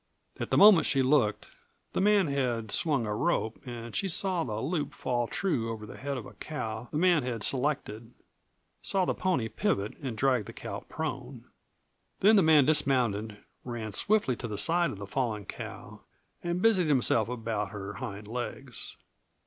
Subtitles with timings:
[0.39, 1.47] At the moment she looked
[1.93, 5.95] the man had swung a rope, and she saw the loop fall true over the
[5.95, 8.11] head of a cow the man had selected,
[8.81, 11.45] saw the pony pivot and drag the cow prone.
[12.19, 16.01] Then the man dismounted, ran swiftly to the side of the fallen cow,
[16.43, 18.97] and busied himself about her hind legs.